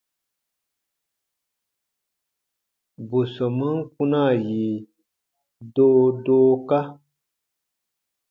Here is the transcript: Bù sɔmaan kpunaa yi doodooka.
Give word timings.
Bù 3.09 3.19
sɔmaan 3.33 3.77
kpunaa 3.91 4.31
yi 4.47 4.63
doodooka. 5.73 6.79